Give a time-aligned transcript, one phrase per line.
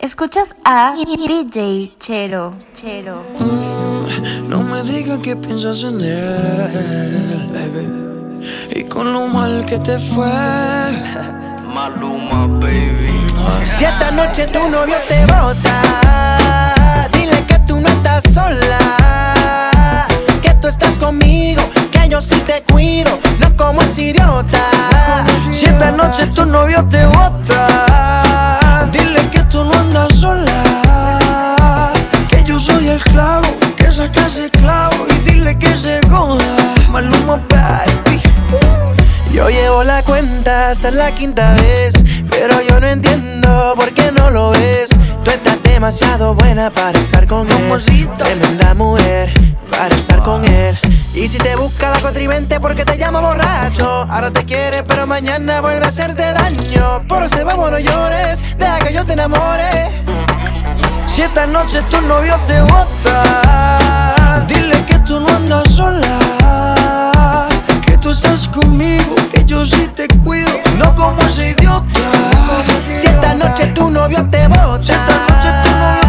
[0.00, 3.24] Escuchas a DJ Chero, Chero.
[3.40, 8.78] Mm, no me digas que piensas en él, baby.
[8.78, 10.30] Y con lo mal que te fue.
[11.74, 13.10] Maluma, baby.
[13.76, 18.78] Si esta noche tu novio te bota, dile que tú no estás sola.
[20.40, 24.62] Que tú estás conmigo, que yo sí te cuido, no como ese idiota.
[25.50, 28.22] Si esta noche tu novio te bota,
[29.48, 31.92] tú no andas sola.
[32.28, 36.44] Que yo soy el clavo, que saca ese clavo y dile que se goda.
[36.90, 38.20] Maluma, baby.
[39.32, 41.94] Yo llevo la cuenta hasta la quinta vez,
[42.30, 44.88] pero yo no entiendo por qué no lo ves.
[45.24, 48.08] Tú estás demasiado buena para estar con él.
[48.16, 49.32] Tremenda mujer
[49.70, 50.78] para estar con él.
[51.14, 55.60] Y si te busca la contrivente porque te llama borracho, ahora te quiere, pero mañana
[55.60, 57.02] vuelve a hacerte daño.
[57.08, 59.90] Por ese vamos, no llores, deja que yo te enamore.
[61.06, 67.48] Si esta noche tu novio te bota, dile que tú no andas sola.
[67.84, 71.84] Que tú estás conmigo, que yo sí te cuido, no como ese idiota.
[72.84, 74.94] Si esta noche tu novio te bota,
[75.42, 76.07] dile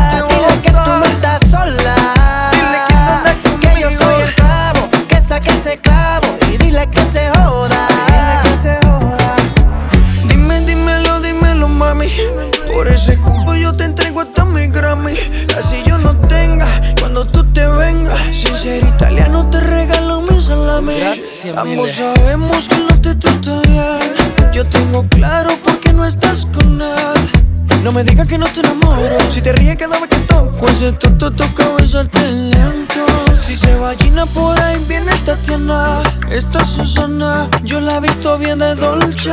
[21.47, 24.53] Ambos sabemos que no te trato bien.
[24.53, 27.81] Yo tengo claro por qué no estás con él.
[27.81, 29.17] No me digas que no te enamoro.
[29.31, 30.67] Si te ríes cada vez que toco.
[30.67, 33.05] Ese tonto toca besarte lento.
[33.41, 36.03] Si se va Gina por ahí viene Tatiana.
[36.29, 39.31] Esta Susana Yo la he visto bien de Dolce.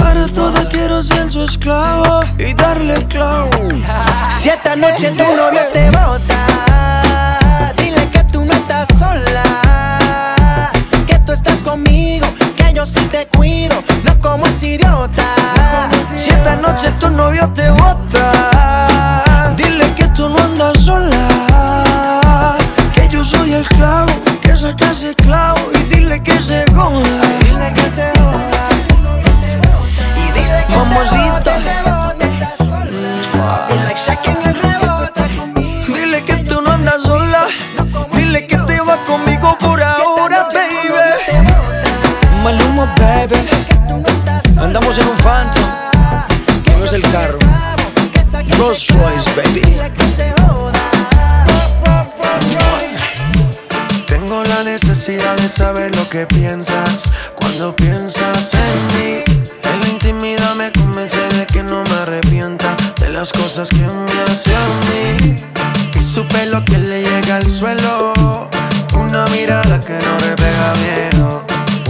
[0.00, 3.50] Para toda quiero ser su esclavo Y darle clavo.
[4.40, 6.65] Si esta noche tu novio te bota.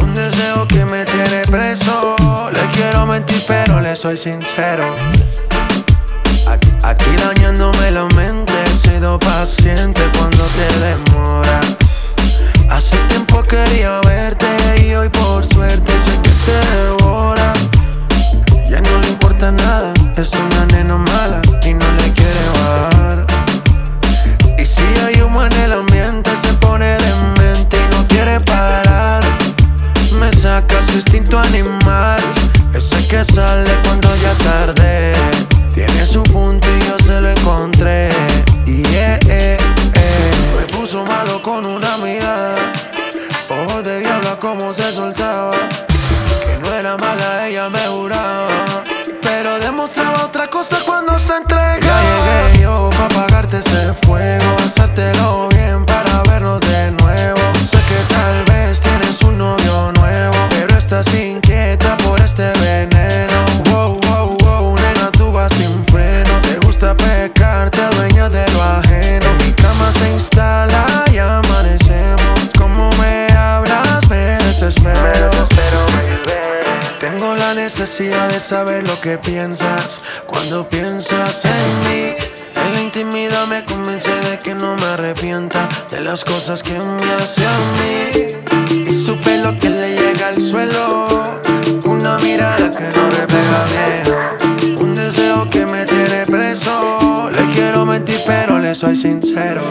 [0.03, 2.15] Un deseo que me tiene preso.
[2.53, 4.85] Le quiero mentir, pero le soy sincero.
[6.47, 11.61] Aquí, aquí dañándome la mente, he sido paciente cuando te demora.
[12.71, 14.47] Hace tiempo quería verte
[14.87, 17.55] y hoy por suerte sé que te devora.
[18.69, 22.26] Ya no le importa nada, es una nena mala y no le quiere
[30.57, 32.19] Su instinto animal,
[32.75, 35.13] ese que sale cuando ya es tarde.
[35.75, 37.06] Tiene su punto y yo
[79.07, 82.15] que piensas cuando piensas en mí.
[82.57, 87.13] En la intimidad me convence de que no me arrepienta de las cosas que me
[87.15, 88.83] hace a mí.
[88.85, 91.41] Y su pelo que le llega al suelo.
[91.85, 94.77] Una mirada que no refleja miedo.
[94.83, 97.31] Un deseo que me tiene preso.
[97.31, 99.63] Le quiero mentir, pero le soy sincero.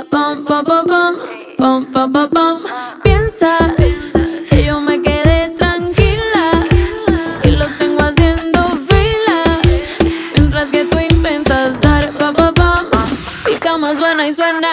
[0.00, 1.16] Yo te hacía pam pam pam pam
[1.58, 2.62] pam pam pam pam.
[3.02, 3.74] Piensa
[13.94, 14.72] suena y suena.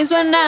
[0.00, 0.38] y suena.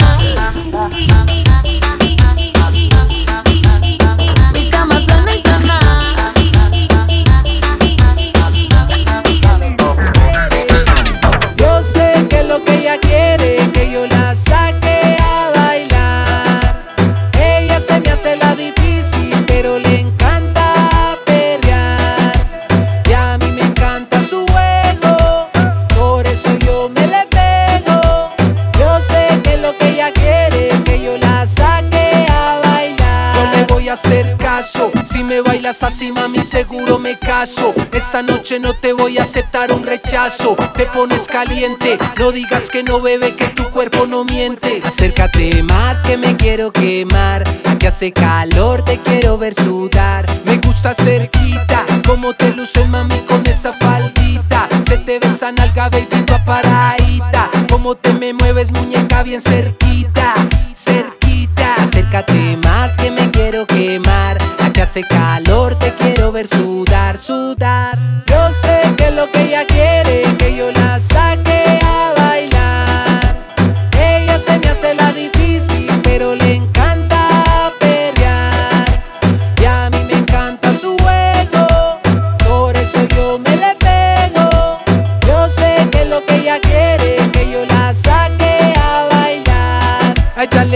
[11.57, 16.83] Yo sé que lo que ella quiere que yo la saque a bailar.
[17.39, 20.06] Ella se me hace la difícil, pero le
[29.97, 33.35] ella quiere que yo la saque a bailar.
[33.35, 34.91] Yo le voy a hacer caso.
[35.11, 37.73] Si me bailas así, mami, seguro me caso.
[37.93, 40.55] Esta noche no te voy a aceptar un rechazo.
[40.75, 44.83] Te pones caliente, no digas que no bebe, que tu cuerpo no miente.
[44.85, 47.45] Acércate más que me quiero quemar.
[47.65, 50.27] Aquí hace calor, te quiero ver sudar.
[50.45, 50.56] Me
[50.95, 54.69] cerquita, como te luces, mami, con esa faldita.
[54.87, 57.51] Se te besa nalga, baby, tu aparadita.
[57.71, 60.35] Como te me mueves, muñeca, bien cerquita,
[60.75, 61.75] cerquita.
[61.75, 64.39] Acércate más que me quiero quemar.
[64.61, 67.99] Aquí hace calor, te quiero ver sudar, sudar.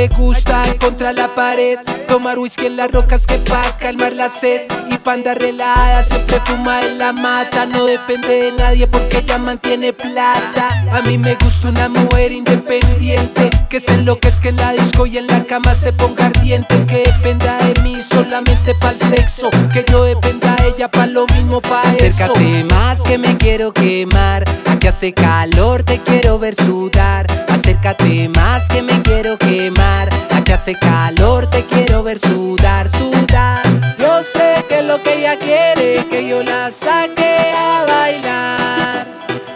[0.01, 4.63] Le gusta contra la pared Tomar whisky en las rocas que pa' calmar la sed.
[4.91, 7.67] Y panda relada siempre fuma en la mata.
[7.67, 10.87] No depende de nadie porque ella mantiene plata.
[10.91, 15.29] A mí me gusta una mujer independiente Que se enloquezca en la disco y en
[15.29, 16.85] la cama se ponga ardiente.
[16.87, 21.61] Que dependa de mí solamente pa'l sexo Que yo dependa de ella pa' lo mismo
[21.61, 24.45] pa' Acércate más que me quiero quemar.
[24.69, 27.40] Aquí hace calor, te quiero ver sudar
[27.81, 30.11] Acércate más que me quiero quemar.
[30.37, 33.63] Aquí hace calor, te quiero ver sudar, sudar.
[33.99, 39.07] Yo sé que lo que ella quiere que yo la saque a bailar.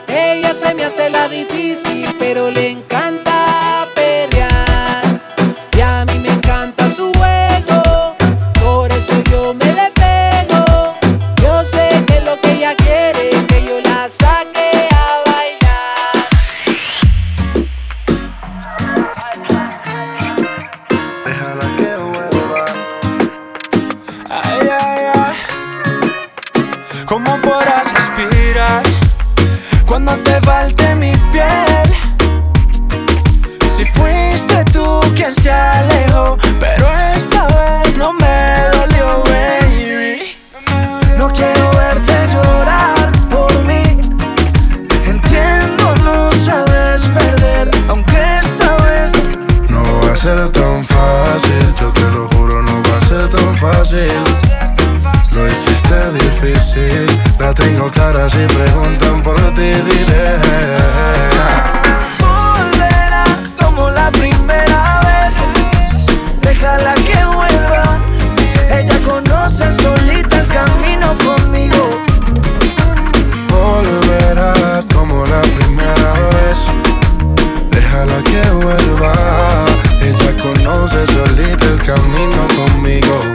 [0.08, 3.83] Ella se me hace la difícil, pero le encanta
[27.06, 28.82] ¿Cómo podrás respirar
[29.86, 31.94] cuando te falte mi piel?
[33.76, 37.03] Si fuiste tú quien se alejó, pero
[57.54, 60.38] tengo clara Si preguntan por ti diré
[62.20, 63.24] Volverá
[63.60, 65.34] como la primera vez.
[66.40, 67.98] Déjala que vuelva.
[68.70, 71.90] Ella conoce solita el camino conmigo.
[73.48, 76.58] Volverá como la primera vez.
[77.70, 79.12] Déjala que vuelva.
[80.00, 83.33] Ella conoce solita el camino conmigo.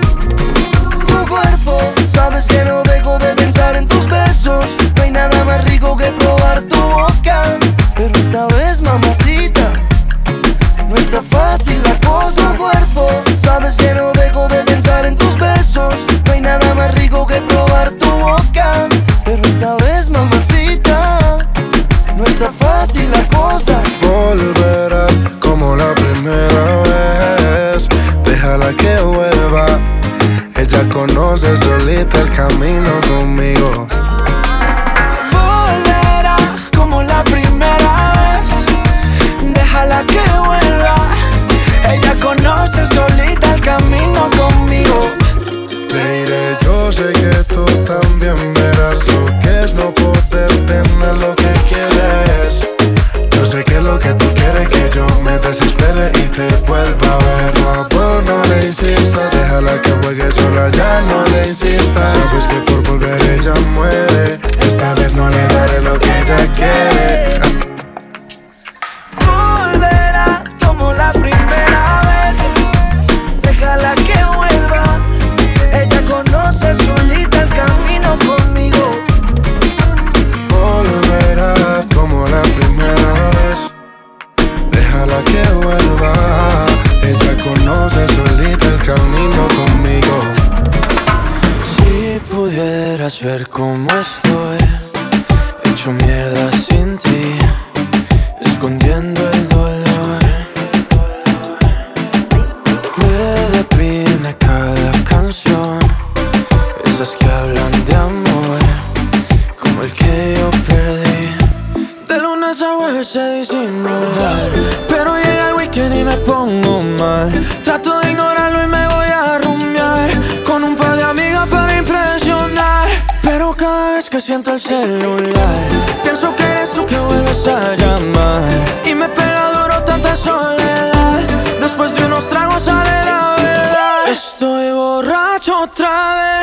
[135.70, 136.39] otra vez.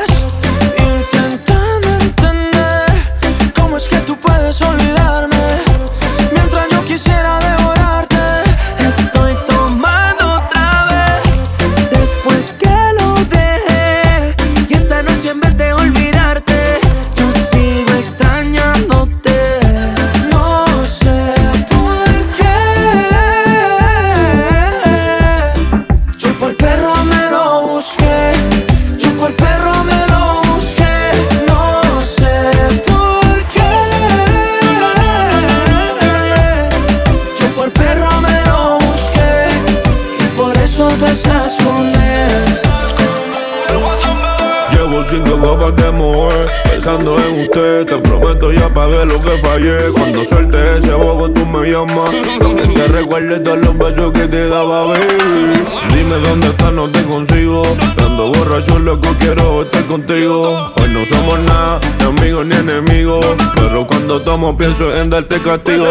[48.88, 49.76] lo que fallé.
[49.94, 52.10] Cuando suelte ese bobo, tú me llamas.
[52.38, 55.64] Donde te recuerdes todos los besos que te daba, baby.
[55.94, 57.62] Dime dónde estás, no te consigo.
[57.96, 60.72] Dando borracho, loco, quiero estar contigo.
[60.76, 63.24] Hoy no somos nada, ni amigos ni enemigos.
[63.54, 65.86] Pero cuando tomo, pienso en darte castigo.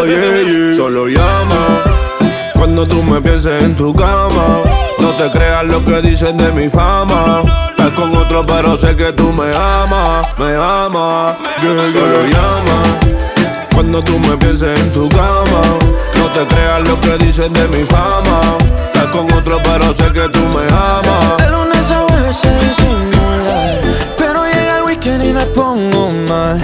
[0.74, 1.82] Solo llama
[2.54, 4.62] cuando tú me pienses en tu cama.
[4.98, 7.65] No te creas lo que dicen de mi fama.
[7.86, 11.36] Estás con otro, pero sé que tú me amas, me amas.
[11.62, 12.82] yo solo llama
[13.72, 15.62] cuando tú me pienses en tu cama.
[16.18, 18.40] No te creas lo que dicen de mi fama.
[18.86, 21.36] Estás con otro, pero sé que tú me amas.
[21.38, 23.80] De lunes a veces disimular,
[24.18, 26.60] pero llega el weekend y me pongo mal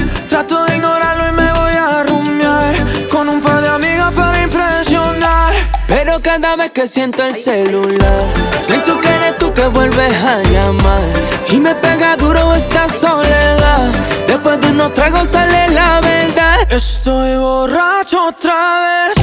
[6.22, 8.24] cada vez que siento el celular.
[8.66, 11.02] Pienso que eres tú que vuelves a llamar.
[11.50, 13.90] Y me pega duro esta soledad.
[14.26, 16.72] Después de unos tragos sale la verdad.
[16.72, 19.21] Estoy borracho otra vez.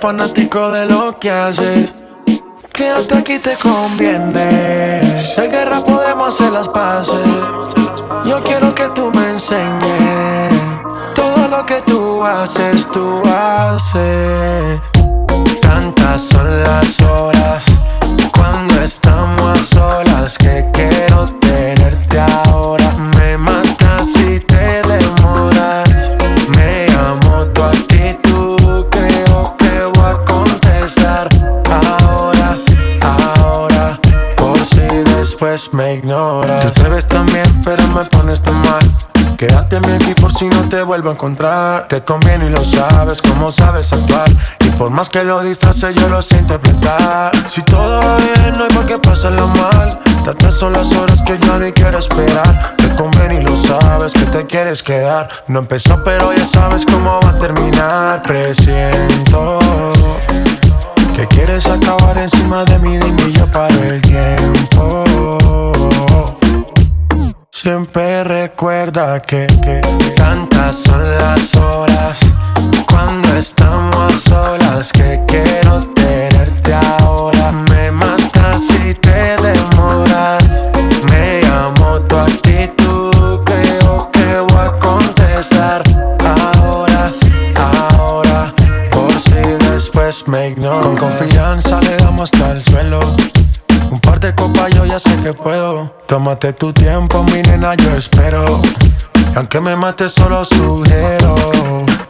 [0.00, 1.94] Fanático de lo que haces.
[2.72, 5.00] Quédate aquí te conviene.
[5.36, 7.52] Hay guerra podemos hacer las paces.
[8.24, 10.54] Yo quiero que tú me enseñes
[11.14, 14.99] todo lo que tú haces, tú haces.
[41.20, 44.26] Te conviene y lo sabes, como sabes actuar.
[44.64, 47.30] Y por más que lo disfrace, yo lo sé interpretar.
[47.46, 50.00] Si todo va bien, no hay por qué pasarlo mal.
[50.24, 52.74] Tantas son las horas que yo ni quiero esperar.
[52.76, 55.28] Te conviene y lo sabes que te quieres quedar.
[55.46, 58.22] No empezó, pero ya sabes cómo va a terminar.
[58.22, 59.58] Presiento
[61.14, 65.04] que quieres acabar encima de mí, dime yo paro el tiempo.
[67.62, 69.82] Siempre recuerda que, que
[70.16, 72.18] tantas son las horas
[72.90, 77.29] cuando estamos solas que quiero tenerte ahora.
[96.10, 98.44] Tómate tu tiempo, mi nena, yo espero.
[99.32, 101.36] Y aunque me mate, solo sugiero.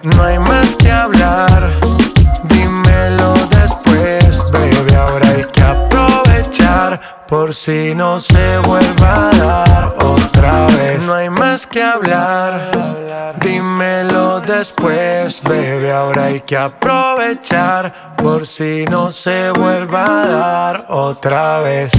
[0.02, 1.78] No hay más que hablar.
[2.44, 4.94] Dímelo después, baby.
[4.94, 7.27] Ahora hay que aprovechar.
[7.29, 9.94] Por si no se vuelva a dar
[11.07, 12.70] No hay más que hablar.
[13.40, 15.90] Dímelo después, baby.
[15.90, 18.14] Ahora hay que aprovechar.
[18.16, 21.92] Por si no se vuelva a dar otra vez.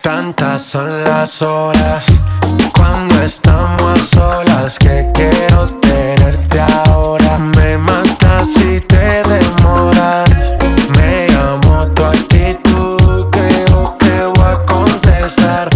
[0.00, 2.04] Tantas son las horas
[2.74, 7.38] cuando estamos a solas que quiero tenerte ahora.
[7.38, 10.30] Me matas si te demoras.
[10.98, 15.71] Me amo tu actitud, creo que voy a contestar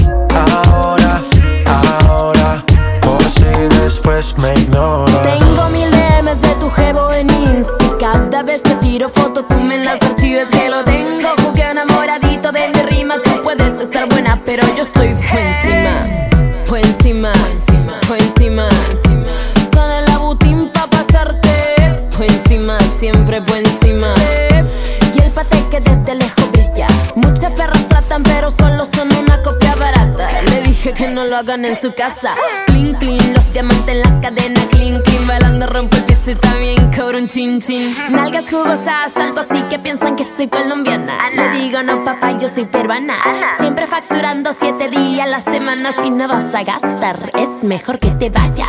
[31.27, 32.35] lo hagan en su casa.
[32.67, 34.61] Clean, clean, los diamantes en la cadena.
[34.71, 37.95] Clean, clean, bailando rompo el piso y también cobro un chin, chin.
[38.11, 41.31] Nalgas jugosas, tanto así que piensan que soy colombiana.
[41.31, 43.15] Le digo, no, papá, yo soy peruana.
[43.59, 45.93] Siempre facturando siete días a la semana.
[45.93, 48.69] Si no vas a gastar, es mejor que te vayas.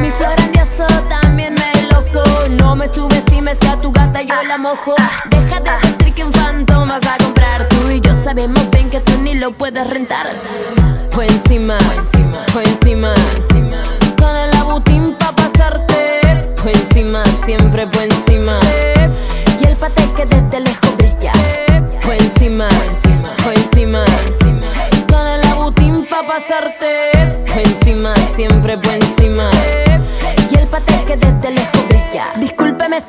[0.00, 2.22] Mi flor grandioso también meloso.
[2.50, 4.94] No me subestimes que a tu gata yo la mojo.
[5.30, 7.68] Deja de decir que un phantom vas a comprar.
[7.68, 10.26] Tú y yo sabemos bien que tú ni lo puedes rentar.
[11.18, 12.62] Por encima, por encima, con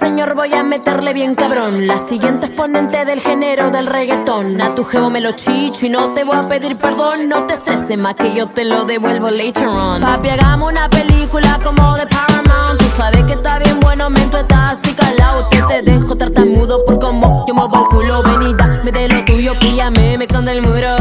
[0.09, 1.85] señor, voy a meterle bien cabrón.
[1.85, 4.59] La siguiente exponente del género del reggaetón.
[4.59, 7.29] A tu jevo me lo chicho y no te voy a pedir perdón.
[7.29, 10.01] No te estreses más que yo te lo devuelvo later on.
[10.01, 12.79] Papi, hagamos una película como de Paramount.
[12.79, 15.47] Tú sabes que está bien bueno, men, tú estás así calado.
[15.49, 18.23] Que te dejo tartamudo por como yo muevo el culo.
[18.23, 20.95] Venida, me de lo tuyo, píllame, me con el muro.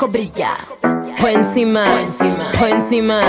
[0.00, 0.56] Lejos brilla.
[1.20, 1.84] Por encima,
[2.58, 3.20] por encima,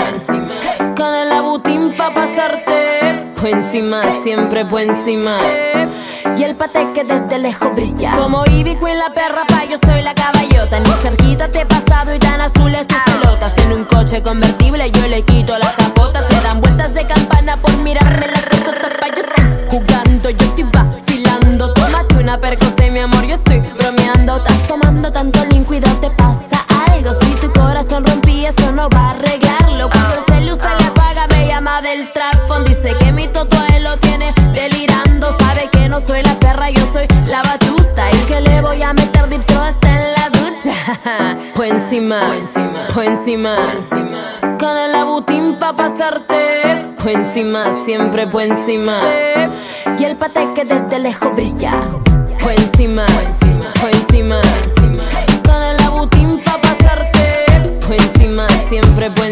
[0.96, 3.30] con el abutín pa' pasarte.
[3.36, 5.36] Por encima, siempre por encima.
[6.38, 8.12] Y el pate que desde lejos brilla.
[8.12, 10.80] Como Ivy Queen la perra pa' yo soy la caballota.
[10.80, 13.58] Ni cerquita te he pasado y tan azules tus pelotas.
[13.58, 16.22] En un coche convertible yo le quito la capota.
[16.22, 20.64] Se dan vueltas de campana por mirarme la retota pa' yo estoy jugando, yo estoy
[20.72, 21.74] vacilando.
[21.74, 23.51] Tómate una percocé, mi amor, yo estoy
[41.92, 42.20] encima,
[42.94, 44.58] por encima, encima.
[44.58, 48.98] Con el abutín pa' pasarte, por encima, siempre por encima.
[49.98, 51.74] Y el pate que desde lejos brilla,
[52.40, 53.04] por encima,
[53.78, 54.40] por encima.
[55.44, 57.44] Con el abutín pa' pasarte,
[57.86, 59.31] por encima, siempre por encima.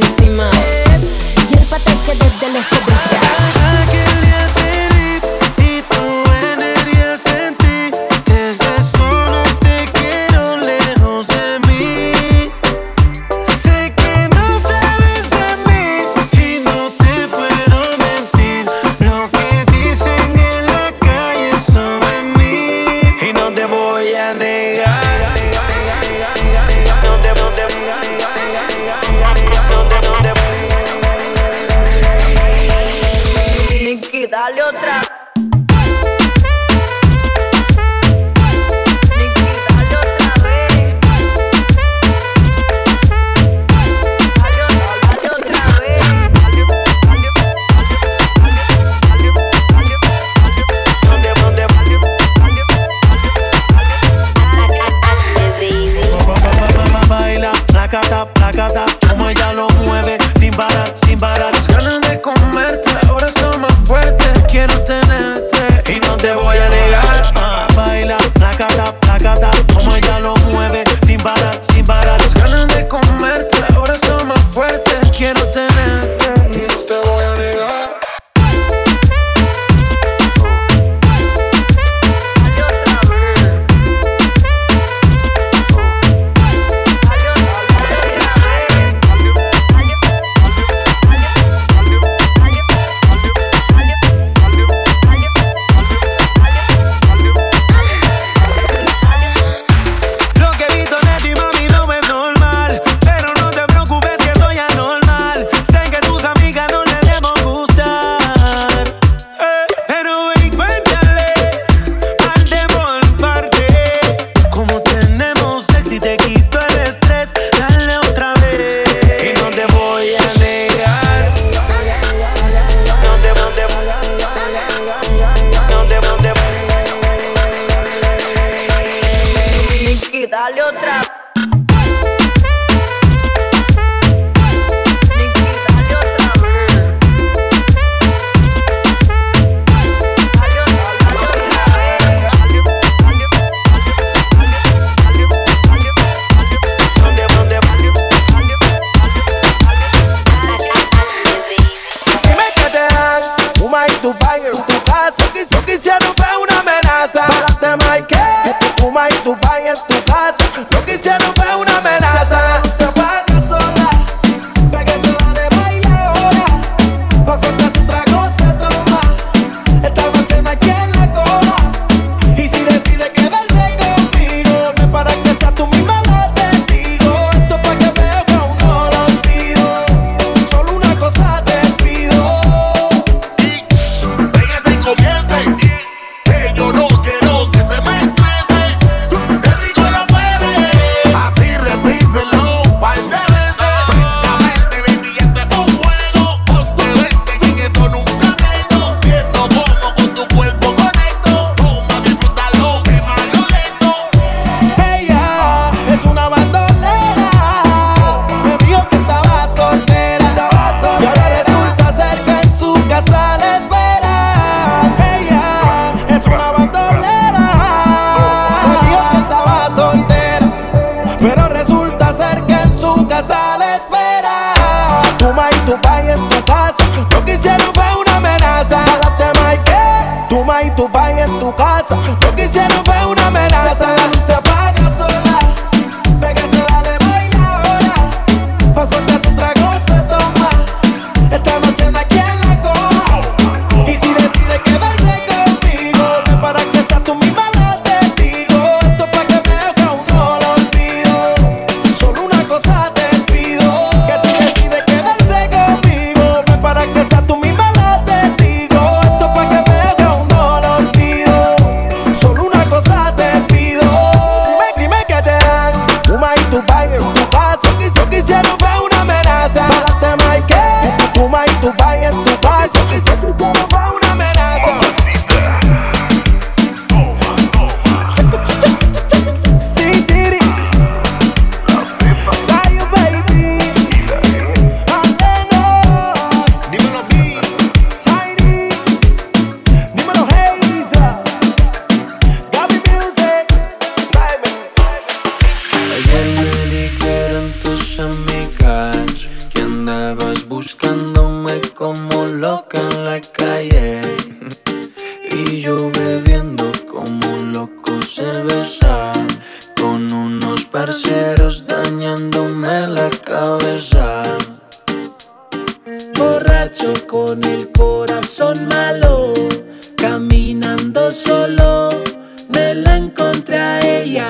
[322.52, 324.28] me la encontré a ella,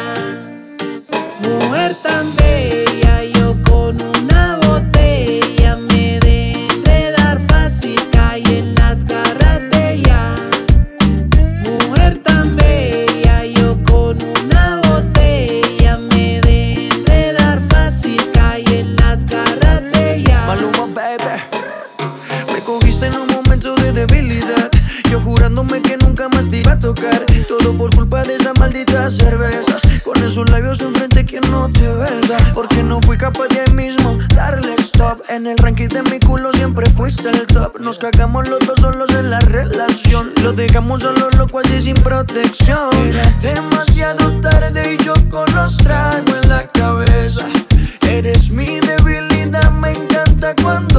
[1.42, 2.89] mujer tan bella.
[30.40, 32.38] Esos labios enfrente, ¿quién no te besa?
[32.54, 35.20] Porque no fui capaz de ahí mismo darle stop.
[35.28, 37.78] En el ranking de mi culo siempre fuiste el top.
[37.78, 40.32] Nos cagamos los dos solos en la relación.
[40.42, 42.88] Lo dejamos solo loco así sin protección.
[43.06, 47.44] Era demasiado tarde y yo con los tragos en la cabeza.
[48.08, 50.89] Eres mi debilidad, me encanta cuando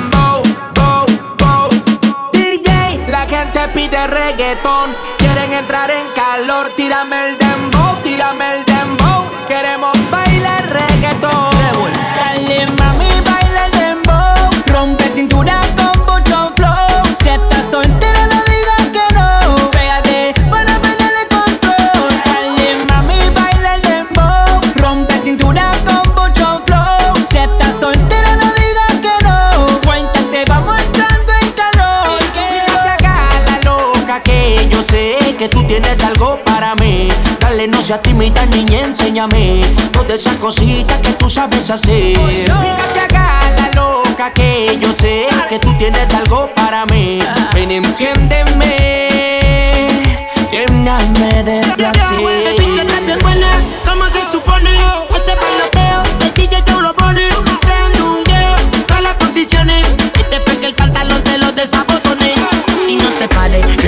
[0.00, 0.42] dembow.
[0.74, 1.06] Bow,
[1.38, 1.68] bow.
[2.32, 4.94] DJ, la gente pide reggaetón.
[5.18, 6.70] Quieren entrar en calor.
[6.76, 9.24] Tírame el dembow, tírame el dembow.
[9.48, 11.90] Queremos bailar reggaetón.
[12.16, 17.04] Dale mami, baila el dembow Rompe cintura con mucho flow
[35.80, 37.08] tienes algo para mí.
[37.40, 39.62] Dale, no seas tímida, niña, enséñame
[39.92, 42.18] todas esas cositas que tú sabes hacer.
[42.48, 47.20] No te hagas la loca que yo sé que tú tienes algo para mí.
[47.54, 48.76] Ven, enciéndeme,
[50.52, 52.18] lléname de placer.
[53.86, 54.70] como se supone
[55.14, 59.86] Este bailoteo, el DJ tú lo pone Se hundeo, todas las posiciones
[60.18, 62.09] Y te pegue el pantalón, te lo desabotone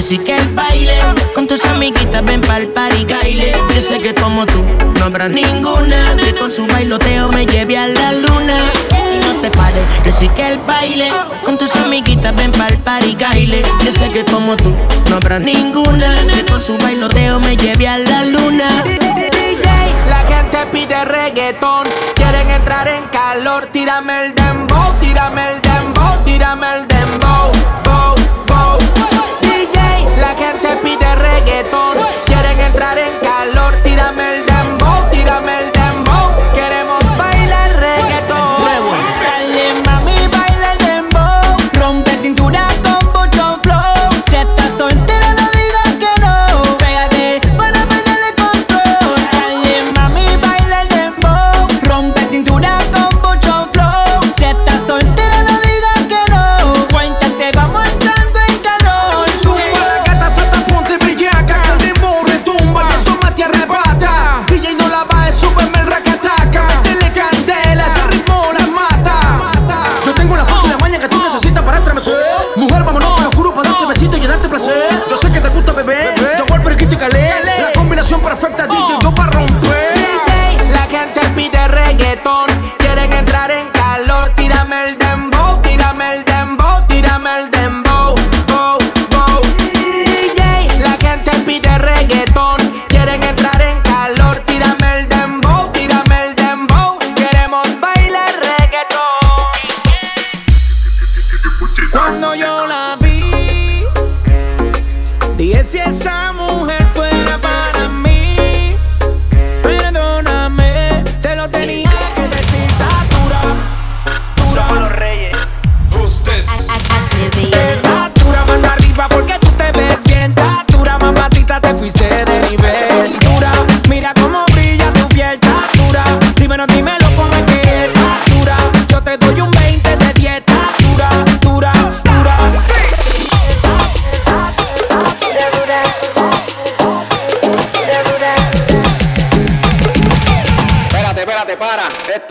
[0.03, 0.99] que el baile
[1.33, 4.65] Con tus amiguitas ven pa'l party baile Yo sé que como tú,
[4.99, 8.57] no habrá ninguna Que con su bailoteo me lleve a la luna
[9.23, 11.09] no te pares, que sí que el baile
[11.45, 14.75] Con tus amiguitas ven pa'l party baile Yo sé que como tú,
[15.09, 18.85] no habrá ninguna Que con su bailoteo me lleve a la luna
[20.09, 21.87] la gente pide reggaetón.
[22.15, 23.67] Quieren entrar en calor.
[23.73, 25.62] Tírame el dembow, tírame el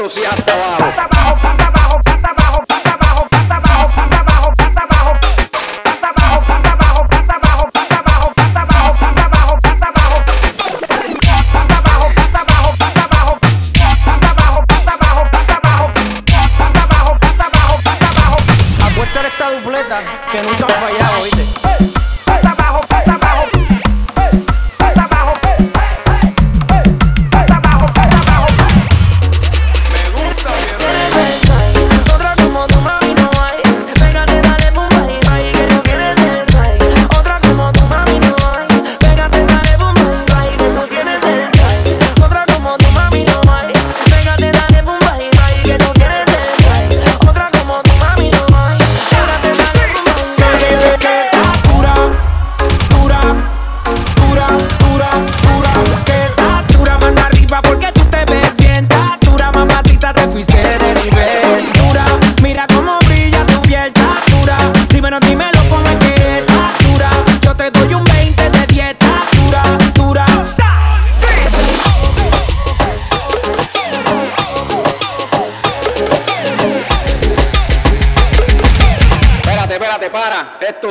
[0.06, 0.81] esto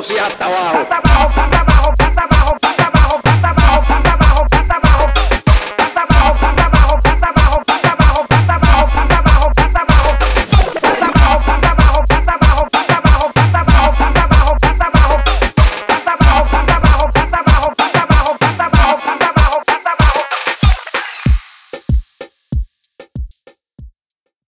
[0.03, 0.60] se atal